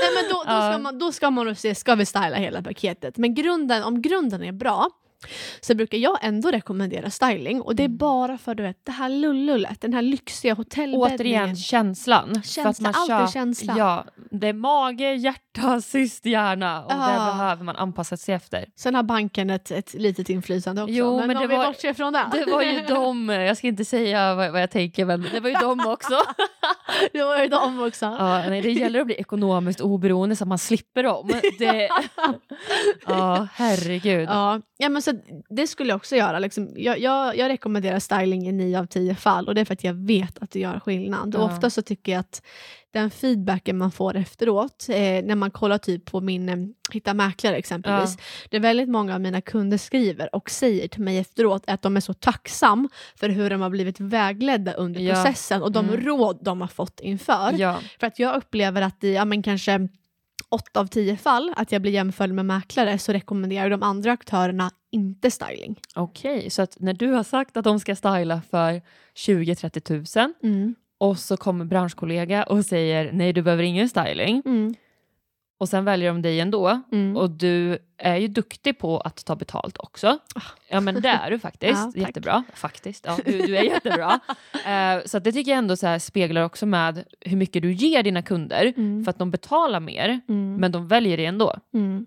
[0.02, 3.18] Nej, men då, då, ska man, då ska man se, ska vi styla hela paketet?
[3.18, 4.90] Men grunden, om grunden är bra
[5.62, 7.98] så brukar jag ändå rekommendera styling och det är Mm.
[7.98, 11.16] bara för du vet, det här lullullet, den här lyxiga hotellbäddningen.
[11.16, 12.42] Återigen känslan.
[12.44, 13.76] Känsla, allt är känsla.
[13.78, 15.42] Ja, det är mage, hjärta,
[15.84, 17.32] sist hjärna och det Ja.
[17.38, 18.65] behöver man anpassa sig efter.
[18.76, 20.94] Sen har banken ett, ett litet inflytande också.
[20.94, 22.26] Jo, men, men om det vi var- bortser från det.
[22.34, 25.50] Det var ju de, jag ska inte säga vad, vad jag tänker men det var
[25.50, 26.13] ju de också.
[27.13, 28.06] det var ju de också.
[28.06, 31.32] Ja, nej, det gäller att bli ekonomiskt oberoende så att man slipper dem.
[31.60, 31.89] Det...
[33.08, 34.30] Ja, herregud.
[34.30, 35.12] Ja, ja men så
[35.50, 36.39] det skulle jag också göra.
[36.39, 39.74] Liksom, jag, jag, jag rekommenderar styling i 9 av 10 fall och det är för
[39.74, 41.36] att jag vet att det gör skillnad.
[41.36, 41.46] Och Ja.
[41.46, 42.41] ofta så tycker jag att
[42.99, 46.55] den feedbacken man får efteråt, eh, när man kollar typ på min eh,
[46.91, 48.17] Hitta mäklare exempelvis,
[48.49, 51.95] det är väldigt många av mina kunder skriver och säger till mig efteråt att de
[51.97, 55.13] är så tacksam för hur de har blivit vägledda under Ja.
[55.13, 56.01] processen och de Mm.
[56.01, 57.53] råd de har fått inför.
[57.58, 59.88] Ja, För att jag upplever att i ja, men kanske
[60.49, 64.71] åtta av tio fall att jag blir jämförd med mäklare så rekommenderar de andra aktörerna
[64.91, 65.79] inte styling.
[65.95, 66.49] okej.
[66.49, 68.81] Så att när du har sagt att de ska styla för
[69.15, 70.75] 20-30 tusen Mm.
[71.06, 74.41] Och så kommer branschkollega och säger nej du behöver ingen styling.
[74.46, 74.76] Mm.
[75.58, 76.82] och sen väljer de dig ändå.
[76.91, 77.18] Mm.
[77.18, 80.18] Och du är ju duktig på att ta betalt också.
[80.70, 81.74] Ja men det är du faktiskt.
[81.96, 82.44] Ja, jättebra.
[82.54, 83.06] Faktiskt.
[83.08, 84.20] Ja, du, du är jättebra.
[84.65, 88.22] Eh, så det tycker jag ändå så speglar också med hur mycket du ger dina
[88.22, 88.74] kunder.
[88.78, 89.04] Mm.
[89.04, 90.56] För att de betalar mer, Mm.
[90.56, 91.56] men de väljer det ändå.
[91.74, 92.06] Mm.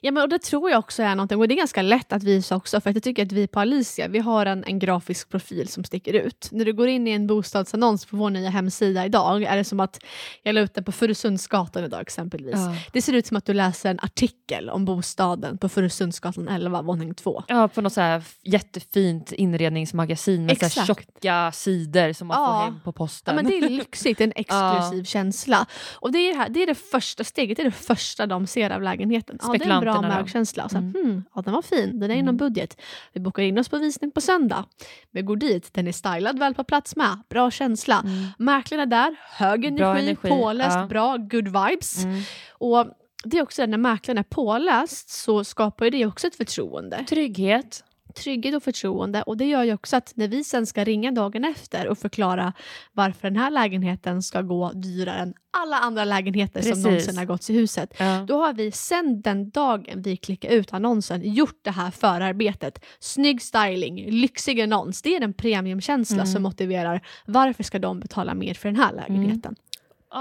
[0.00, 2.22] Ja, men och det tror jag också är någonting, och det är ganska lätt att
[2.22, 5.28] visa också, för att jag tycker att vi på Alicia, vi har en, en grafisk
[5.28, 6.48] profil som sticker ut.
[6.52, 9.80] När du går in i en bostadsannons på vår nya hemsida idag, är det som
[9.80, 9.98] att
[10.42, 12.54] jag la ut den på Furusundsgatan idag exempelvis.
[12.56, 12.74] Ja.
[12.92, 17.14] Det ser ut som att du läser en artikel om bostaden på Furusundsgatan 11, våning
[17.14, 17.42] 2.
[17.48, 22.46] Ja, på något så här jättefint inredningsmagasin med så här tjocka sidor som man Ja.
[22.46, 23.36] får hem på Ja, posten.
[23.36, 25.66] men det är lyxigt, en exklusiv känsla.
[25.94, 28.46] Och det är det, här, det är det första steget, det är det första de
[28.46, 29.38] ser av lägenheten.
[29.46, 30.68] Ja, det är en bra Spekulanterna magkänsla.
[30.72, 30.94] Mm.
[30.94, 32.36] hmm, ja, den var fin, den är inom Mm.
[32.36, 32.80] budget.
[33.12, 34.64] Vi bokar in oss på visning på söndag.
[35.10, 38.00] Vi går dit, den är stylad väl på plats med, bra känsla.
[38.04, 38.26] Mm.
[38.38, 40.86] Mäklarna där, hög energi, Bra energi, påläst, ja.
[40.86, 42.04] bra, good vibes.
[42.04, 42.22] Mm.
[42.50, 42.86] Och
[43.24, 47.84] det är också det, när mäklaren är påläst så skapar det också ett förtroende Trygghet.
[48.16, 49.22] Trygghet och förtroende.
[49.22, 52.52] Och det gör ju också att när vi sen ska ringa dagen efter och förklara
[52.92, 56.72] varför den här lägenheten ska gå dyrare än alla andra lägenheter Precis.
[56.72, 57.94] som någonsin har gått i huset.
[57.98, 58.24] Ja.
[58.28, 62.84] Då har vi sen den dagen vi klickar ut annonsen gjort det här förarbetet.
[62.98, 65.02] Snygg styling, lyxig annons.
[65.02, 66.26] Det är en premiumkänsla Mm.
[66.26, 69.54] som motiverar varför ska de betala mer för den här lägenheten.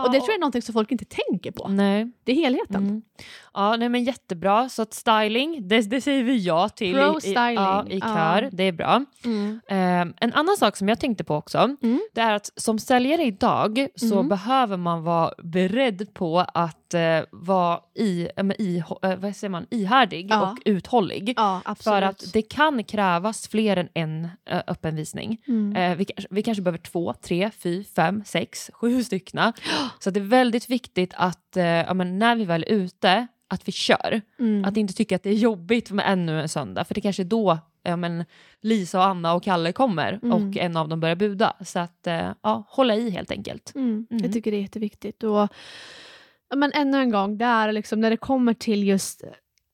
[0.03, 1.67] Och det tror jag är någonting som folk inte tänker på.
[1.67, 2.11] Nej.
[2.23, 2.75] Det är helheten.
[2.75, 3.01] Mm.
[3.53, 4.69] Ja, nej, men jättebra.
[4.69, 7.55] Så att styling, det, det säger vi ja till i, i, Pro-styling.
[7.55, 8.05] ja, i Ja.
[8.15, 8.49] kör.
[8.51, 9.05] Det är bra.
[9.25, 9.59] Mm.
[9.67, 11.99] Ehm, en annan sak som jag tänkte på också, Mm.
[12.13, 14.29] det är att som säljare idag så Mm.
[14.29, 19.67] behöver man vara beredd på att eh, vara i, men i, eh, vad säger man,
[19.71, 20.51] ihärdig Ja.
[20.51, 21.33] och uthållig.
[21.37, 21.61] Ja.
[21.79, 25.41] För att det kan krävas fler än en uh, öppen visning.
[25.47, 25.75] Mm.
[25.75, 29.53] Eh, vi, kanske- vi kanske behöver två, tre, fyra, fem, sex, sju styckna.
[29.99, 33.27] Så att det är väldigt viktigt att eh, ja, men när vi väl är ute,
[33.47, 34.21] att vi kör.
[34.39, 34.65] Mm.
[34.65, 36.83] Att inte tycka att det är jobbigt med ännu en söndag.
[36.85, 38.25] För det kanske är då ja, men
[38.61, 40.31] Lisa, och Anna och Kalle kommer Mm.
[40.31, 41.53] och en av dem börjar buda.
[41.65, 43.71] Så att eh, ja, hålla i helt enkelt.
[43.75, 44.23] Mm, Mm.
[44.23, 45.23] Jag tycker det är jätteviktigt.
[45.23, 45.47] Och,
[46.55, 49.23] men ännu en gång, det är liksom, när det kommer till just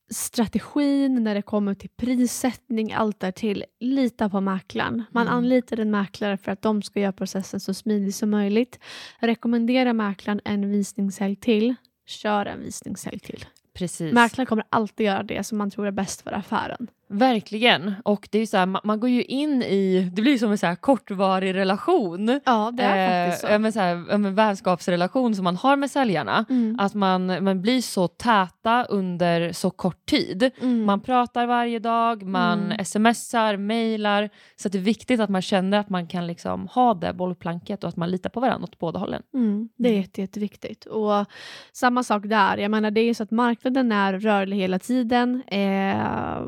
[0.09, 5.03] strategin, när det kommer till prissättning, allt där till lita på mäklaren.
[5.11, 5.37] Man Mm.
[5.37, 8.79] anlitar en mäklare för att de ska göra processen så smidig som möjligt.
[9.19, 11.75] Rekommendera mäklaren en visningshelg till.
[12.05, 13.45] Kör en visningshelg till.
[13.73, 14.13] Precis.
[14.13, 16.87] Mäklaren kommer alltid göra det som man tror är bäst för affären.
[17.11, 17.93] Verkligen.
[18.05, 20.57] Och det är så här, man, man går ju in i, det blir som en
[20.57, 22.39] så kortvarig relation.
[22.45, 23.47] Ja, det är faktiskt så.
[23.47, 26.45] Eh, men så här, men vänskapsrelation som man har med säljarna.
[26.49, 26.79] Mm.
[26.79, 30.51] Att man, man blir så täta under så kort tid.
[30.61, 30.85] Mm.
[30.85, 32.85] Man pratar varje dag, man Mm.
[32.85, 34.29] smsar, mejlar.
[34.55, 37.89] Så det är viktigt att man känner att man kan liksom ha det bollplanket och
[37.89, 39.21] att man litar på varandra åt båda hållen.
[39.33, 40.01] Mm, det är Mm.
[40.01, 40.85] jätte, jätteviktigt.
[40.85, 41.25] Och
[41.73, 42.57] samma sak där.
[42.57, 45.43] Jag menar, det är ju så att marknaden är rörlig hela tiden.
[45.47, 46.41] Eh,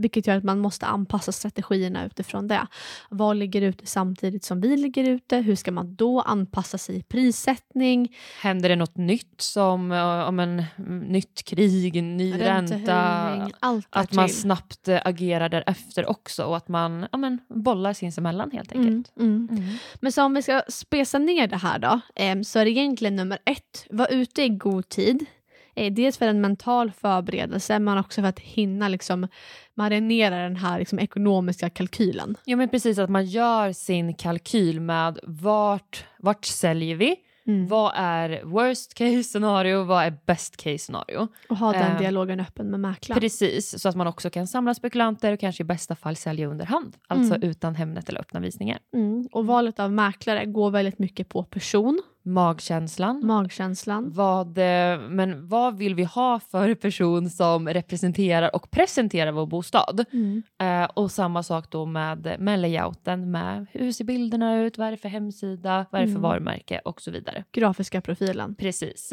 [0.00, 2.66] vilket gör att man måste anpassa strategierna utifrån det.
[3.08, 5.36] Vad ligger ute samtidigt som vi ligger ute?
[5.36, 8.16] Hur ska man då anpassa sig i prissättning?
[8.40, 9.92] Händer det något nytt som
[10.28, 13.50] om en mm, nytt krig, ny ränta?
[13.90, 18.72] Att man snabbt eh, agerar därefter också och att man ja, men, bollar sinsemellan helt
[18.72, 19.16] Mm, enkelt.
[19.18, 19.48] mm.
[19.50, 19.64] Mm.
[20.00, 23.16] Men så om vi ska spesa ner det här då, eh, så är det egentligen
[23.16, 25.26] nummer ett, var ute i god tid.
[25.74, 29.28] Eh, dels för en mental förberedelse, men också för att hinna liksom
[29.74, 32.36] marinera den här liksom, ekonomiska kalkylen.
[32.44, 37.16] Ja men precis att man gör sin kalkyl med vart, vart säljer vi?
[37.46, 37.66] Mm.
[37.68, 39.84] Vad är worst case scenario?
[39.84, 41.28] Vad är best case scenario?
[41.48, 43.20] Och ha den Eh, dialogen öppen med mäklaren.
[43.20, 46.64] Precis, så att man också kan samla spekulanter och kanske i bästa fall sälja under
[46.66, 46.96] hand.
[47.08, 47.48] Alltså Mm.
[47.50, 48.78] utan Hemnet eller öppna visningar.
[48.94, 49.28] Mm.
[49.32, 53.26] Och valet av mäklare går väldigt mycket på person, Magkänslan.
[53.26, 54.10] magkänslan.
[54.12, 60.04] Vad, eh, men vad vill vi ha för person som representerar och presenterar vår bostad?
[60.12, 60.42] Mm.
[60.60, 64.90] Eh, och samma sak då med, med layouten, med hur ser bilderna ut, vad är
[64.90, 66.22] det för hemsida, vad är det för Mm.
[66.30, 67.44] varumärke och så vidare.
[67.52, 68.54] Grafiska profilen.
[68.54, 69.12] Precis.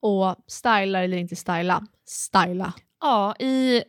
[0.00, 1.86] Och styla eller inte styla.
[2.06, 2.72] Styla.
[3.00, 3.82] Ja, i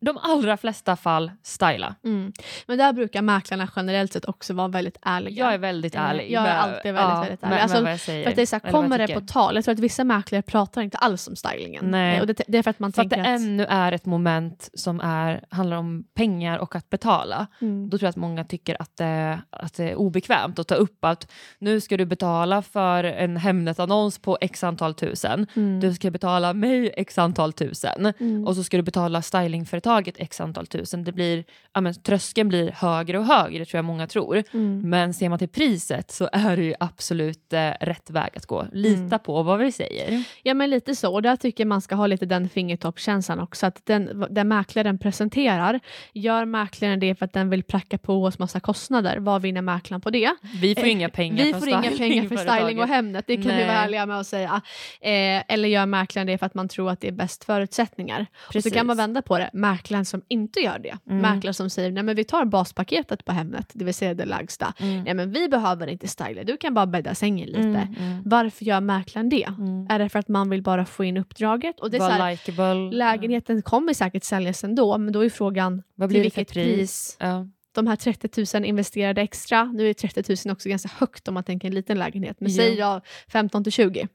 [0.00, 1.94] de allra flesta fall styla.
[2.04, 2.32] Mm.
[2.66, 5.44] Men där brukar mäklarna generellt sett också vara väldigt ärliga.
[5.44, 6.30] Jag är väldigt Eh, ärlig.
[6.30, 7.58] jag är alltid väldigt, väldigt ärlig.
[7.58, 8.12] Alltså.
[8.12, 9.54] För att det är så här, kommer det på tal?
[9.54, 11.90] Jag tror att vissa mäklare pratar inte alls om stylingen.
[11.90, 12.20] Nej.
[12.20, 13.40] Och det, det är för att man För att det tänker att...
[13.40, 17.46] ännu är ett moment som är, handlar om pengar och att betala.
[17.60, 17.90] Mm.
[17.90, 21.04] Då tror jag att många tycker att det, att det är obekvämt att ta upp
[21.04, 25.46] att nu ska du betala för en Hemnet-annons på x antal tusen.
[25.56, 25.80] Mm.
[25.80, 28.12] Du ska betala mig x antal tusen.
[28.18, 28.46] Mm.
[28.46, 31.04] Och så ska du betala stylingföretaget taget x antal tusen.
[31.04, 31.44] Det blir,
[31.74, 34.42] ja, men, tröskeln blir högre och högre tror jag många tror.
[34.52, 34.90] Mm.
[34.90, 38.66] Men ser man till priset så är det ju absolut eh, rätt väg att gå.
[38.72, 39.18] Lita Mm.
[39.18, 40.24] på vad vi säger.
[40.42, 43.66] Ja men lite så, och där tycker jag man ska ha lite den fingertoppskänslan också.
[43.66, 45.80] Att den, den mäklaren presenterar,
[46.12, 49.16] gör mäklaren det för att den vill pracka på oss massa kostnader?
[49.18, 50.30] Vad vinner mäklaren på det?
[50.60, 52.88] Vi får Eh, inga pengar Vi får inga pengar för styling och.
[52.88, 53.66] Hemnet, det kan vi Nej.
[53.66, 54.60] vara ärliga med att säga.
[55.00, 58.26] Eh, eller gör mäklaren det för att man tror att det är bäst förutsättningar?
[58.54, 60.98] Och så kan man vända på det, mäklaren som inte gör det.
[61.10, 61.22] Mm.
[61.22, 64.74] Mäklaren som säger, nej men vi tar baspaketet på Hemnet, det vill säga det lägsta.
[64.78, 65.02] Mm.
[65.04, 67.58] Nej men vi behöver inte styla, du kan bara bädda sängen lite.
[67.60, 69.44] Mm, mm, Varför gör mäklaren det?
[69.58, 69.86] mm.
[69.90, 71.80] Är det för att man vill bara få in uppdraget?
[71.80, 72.96] Och det är så här, likeable.
[72.96, 76.76] lägenheten kommer säkert säljas ändå, men då är frågan Vad till blir för vilket pris?
[76.76, 77.16] pris?
[77.20, 77.46] Ja.
[77.74, 81.44] De här 30 000 investerade extra, nu är 30 000 också ganska högt om man
[81.44, 82.56] tänker en liten lägenhet, men Ja.
[82.56, 84.08] säg jag 15 till 20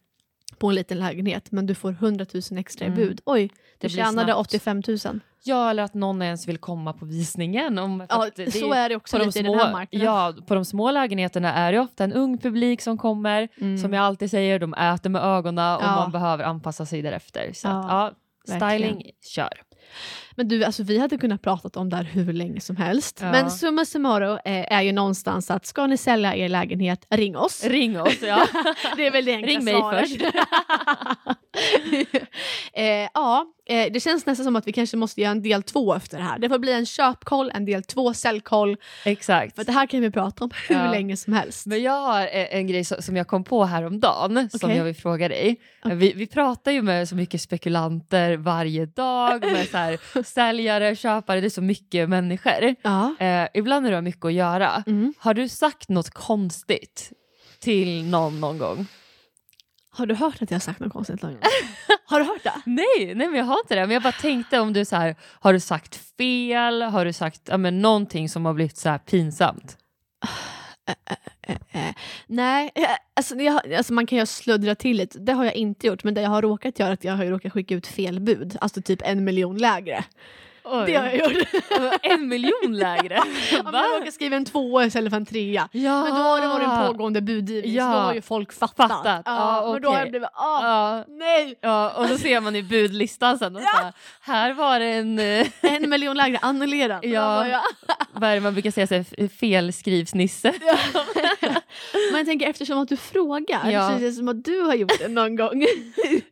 [0.61, 2.99] på en liten lägenhet, men du får 100 000 extra i Mm.
[2.99, 3.21] bud.
[3.25, 4.39] Oj, Det du tjänade snabbt.
[4.39, 4.97] 85 000.
[5.43, 7.79] ja, eller att någon ens vill komma på visningen.
[7.79, 9.71] Om, Ja, att det så är det också på de lite i små, den här
[9.71, 10.05] marknaden.
[10.07, 13.47] Ja, på de små lägenheterna är det ofta en ung publik som kommer.
[13.61, 13.77] Mm.
[13.77, 15.95] Som jag alltid säger, de äter med ögonen och Ja.
[15.95, 17.51] man behöver anpassa sig därefter.
[17.53, 18.11] Så att, Ja,
[18.47, 18.93] ja, verkligen.
[18.95, 19.61] styling, kör.
[20.35, 23.19] Men du, alltså, vi hade kunnat prata om det här hur länge som helst.
[23.21, 23.31] Ja.
[23.31, 27.63] Men summa summarum eh, är ju någonstans att ska ni sälja er lägenhet, ring oss.
[27.65, 28.45] Ring oss, ja.
[28.97, 30.09] Det är väl det enkla Ring mig svaret.
[30.09, 30.21] först.
[32.73, 35.93] eh, ja, eh, det känns nästan som att vi kanske måste göra en del två
[35.93, 36.39] efter det här.
[36.39, 38.77] Det får bli en köpkoll, en del två säljkoll.
[39.05, 39.55] Exakt.
[39.55, 40.91] För det här kan vi prata om hur Ja.
[40.91, 41.65] länge som helst.
[41.65, 44.77] Men jag har eh, en grej so- som jag kom på häromdagen som Okej.
[44.77, 45.59] jag vill fråga dig.
[45.85, 45.97] Okej.
[45.97, 51.41] Vi, vi pratar ju med så mycket spekulanter varje dag, med så här, säljare, köpare,
[51.41, 52.75] det är så mycket människor.
[52.81, 53.15] Ja.
[53.19, 55.13] Eh, ibland du har mycket att göra, Mm.
[55.17, 57.11] har du sagt något konstigt
[57.59, 58.87] till någon någon gång?
[59.93, 61.41] Har du hört att jag har sagt något konstigt någon gång?
[62.05, 62.61] Har du hört det?
[62.65, 63.81] Nej, nej men jag har inte det.
[63.81, 66.81] Men jag bara tänkte om du så här, har du sagt fel?
[66.81, 69.77] Har du sagt ja, men, någonting som har blivit så här pinsamt?
[71.41, 71.95] Eh, eh,
[72.27, 75.19] nej, eh, alltså, jag, alltså man kan ju sluddra till lite.
[75.19, 76.03] Det har jag inte gjort.
[76.03, 78.57] Men det jag har råkat göra är att jag har råkat skicka ut fel bud.
[78.61, 80.03] Alltså typ en miljon lägre.
[80.63, 80.83] Oj.
[80.85, 81.47] Det har jag gjort.
[82.01, 83.19] en miljon lägre?
[83.51, 85.69] Ja, men jag råkade skriva en tvåa istället för en trea.
[85.71, 86.03] Ja.
[86.03, 87.83] Men då har det varit en pågående budgivning Ja.
[87.85, 88.91] så då har ju folk fattat.
[88.91, 89.21] Fattat.
[89.25, 90.63] Ja, Ja, men då har jag blivit, ah,
[90.97, 91.55] Ja, nej!
[91.61, 95.47] ja, och så ser man i budlistan sen och så här, var det en, eh,
[95.61, 97.05] En miljon lägre, annullerat.
[97.05, 97.45] Ja.
[98.13, 100.53] Vad är det man brukar säga, så här, felskrivsnisse.
[102.11, 103.87] Men jag tänker eftersom att du frågar Ja.
[103.87, 105.65] så känns det som att du har gjort det någon gång.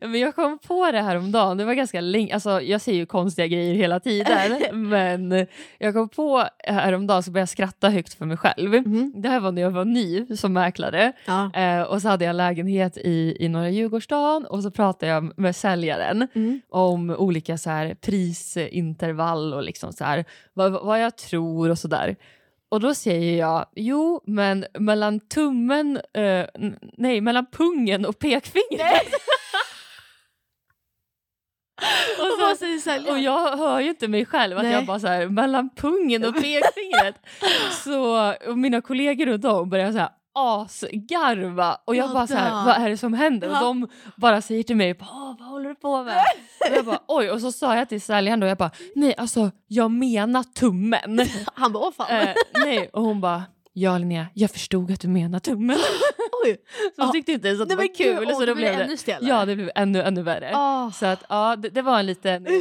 [0.00, 1.56] Men jag kom på det här om dagen.
[1.56, 4.19] det var ganska länge, alltså jag säger ju konstiga grejer hela tiden,
[4.72, 5.46] men
[5.78, 8.70] jag kom på häromdagen så började jag skratta högt för mig själv.
[8.86, 9.12] Mhm.
[9.16, 11.50] Det här var när jag var ny som mäklare Ja.
[11.54, 15.38] eh, och så hade jag en lägenhet i, i norra Djurgårdsstaden och så pratade jag
[15.38, 16.60] med säljaren Mm.
[16.68, 22.16] om olika så här prisintervall och liksom så här, vad, vad jag tror och sådär.
[22.68, 26.44] Och då säger jag, jo men mellan tummen, eh,
[26.96, 29.02] nej mellan pungen och pekfingret.
[32.18, 33.14] Och, Och så, vad säger säljaren?
[33.16, 34.72] och jag hör ju inte mig själv att Nej.
[34.72, 37.14] jag bara så här, mellan pungen och pekfingret.
[37.84, 42.34] så och mina kollegor och de börjar så här asgarva och jag Jag bara så
[42.34, 43.48] här, vad är det som händer?
[43.48, 43.58] Ja.
[43.58, 46.16] Och de bara säger till mig, "Åh, vad håller du på med?
[46.70, 49.50] och jag bara, oj, och så sa jag till säljaren då, jag bara, nej alltså
[49.66, 51.20] jag menar tummen.
[51.54, 52.10] Han bara, åh fan.
[52.16, 52.28] eh,
[52.64, 55.76] nej, och hon bara, ja Linnea, jag förstod att du menar tummen.
[56.44, 56.56] Oj.
[56.96, 58.18] Så hon tyckte inte ens att det var kul.
[58.26, 59.24] gud, så då det blev ännu stelare.
[59.28, 60.50] ja, det blev ännu, ännu värre.
[60.54, 60.90] Ah.
[60.90, 62.52] Så att, ja, det, det var en liten eh,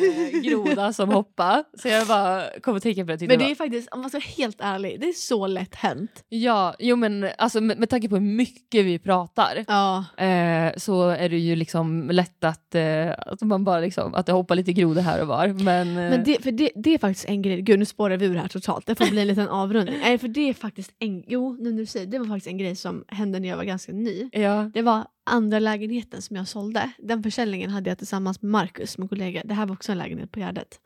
[0.44, 1.64] groda som hoppade.
[1.82, 3.28] Så jag bara kom att tänka på det.
[3.28, 5.76] Men det var- är faktiskt, om man ska vara helt ärlig, det är så lätt
[5.76, 6.24] hänt.
[6.30, 10.06] Ja, jo men alltså, med, med tanke på hur mycket vi pratar Ja.
[10.18, 14.32] eh, så är det ju liksom lätt att, eh, att man bara liksom, att det
[14.32, 15.48] hoppar lite grodor här och var.
[15.48, 18.26] Men, eh, Men det, för det, det är faktiskt en grej, gud nu spårar vi
[18.26, 19.96] ur här totalt, det får bli en liten avrundning.
[20.02, 22.58] Nej för det är faktiskt en, jo nu när du säger det var faktiskt en
[22.58, 24.30] grej som hände när jag var ganska ny.
[24.32, 24.72] ja.
[24.74, 26.92] Det var andra lägenheten som jag sålde.
[26.98, 29.42] Den försäljningen hade jag tillsammans med Marcus, min kollega.
[29.46, 30.80] Det här var också en lägenhet på Gärdet.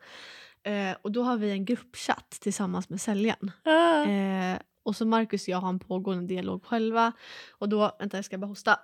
[0.62, 3.50] Eh, och då har vi en gruppchatt tillsammans med säljaren.
[3.64, 4.04] Ah.
[4.04, 7.12] Eh, och så Marcus och jag har en pågående dialog själva.
[7.50, 8.78] Och då, vänta jag ska bara hosta.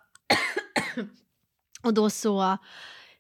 [1.83, 2.59] och då så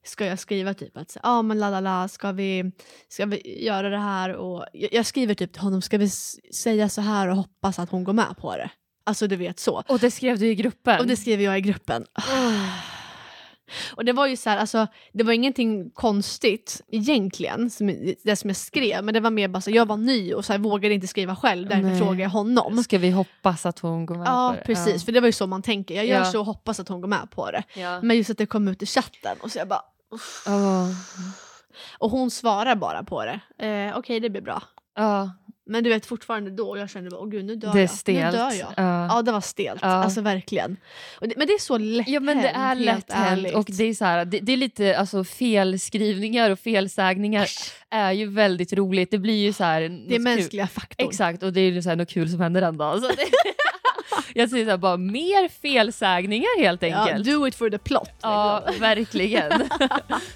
[0.04, 2.72] ska jag skriva typ att ja ah, men la la la ska vi,
[3.08, 6.08] ska vi göra det här och jag, jag skriver typ till honom ska vi
[6.54, 8.70] säga så här och hoppas att hon går med på det.
[9.10, 9.82] Alltså du vet så.
[9.88, 11.00] Och det skrev du i gruppen?
[11.00, 12.06] Och det skriver jag i gruppen.
[13.94, 18.50] Och det var ju så här, alltså, det var ingenting konstigt egentligen, som, det som
[18.50, 20.94] jag skrev, men det var mer bara så jag var ny och så här, vågade
[20.94, 22.82] inte skriva själv, därför frågade jag honom.
[22.84, 24.64] Ska vi hoppas att hon går med Ja på det?
[24.64, 26.24] precis, för det var ju så man tänker, jag gör Ja.
[26.24, 27.62] så och hoppas att hon går med på det.
[27.74, 28.00] Ja.
[28.02, 29.82] Men just att det kom ut i chatten och så jag bara,
[30.46, 30.88] Åh.
[31.98, 33.66] Och hon svarar bara på det.
[33.66, 34.62] Eh, Okej, det blir bra.
[34.96, 35.30] Ja,
[35.66, 37.90] Men du vet fortfarande då, jag kände bara, åh gud nu dör det är jag.
[37.90, 38.32] stelt.
[38.32, 38.72] Nu dör jag.
[38.76, 39.06] Ja.
[39.16, 39.88] Ja det var stelt, Ja.
[39.88, 40.76] alltså verkligen.
[41.20, 43.94] Det, men det är så lätt Ja men det är lätt hänt och det är,
[43.94, 47.48] så här, det, det är lite alltså, felskrivningar och felsägningar
[47.90, 49.10] är ju väldigt roligt.
[49.10, 51.08] Det blir ju så här, Det är mänskliga faktorn.
[51.08, 53.02] Exakt och det är ju så här, något kul som händer den dagen.
[54.34, 57.26] jag säger så här, bara mer felsägningar helt enkelt.
[57.26, 58.10] Ja, do it for the plot.
[58.22, 59.50] Ja, verkligen.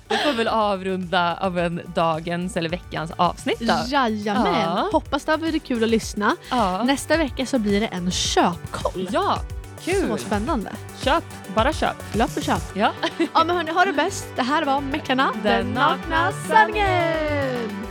[0.09, 3.75] Vi får väl avrunda av en dagens eller veckans avsnitt då.
[3.87, 4.55] Jajamän.
[4.55, 4.89] Ja.
[4.93, 6.37] Hoppas det har varit kul att lyssna.
[6.51, 6.83] Ja.
[6.83, 9.09] Nästa vecka så blir det en köpkoll.
[9.13, 9.39] Ja,
[9.85, 10.09] kul.
[10.09, 10.71] Så spännande.
[11.03, 11.97] Köp, bara köp.
[12.13, 12.63] Löp och köp.
[12.75, 12.93] Ja.
[13.19, 14.27] ja men hörni, ha det bäst.
[14.37, 17.85] Det här var Meckarna, den, den nakna sanningen.